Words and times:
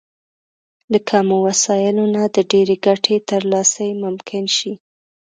له 0.91 0.99
کمو 1.09 1.37
وسايلو 1.47 2.03
نه 2.15 2.23
د 2.35 2.37
ډېرې 2.51 2.75
ګټې 2.85 3.15
ترلاسی 3.29 3.89
ممکن 4.03 4.43
شي. 4.57 4.73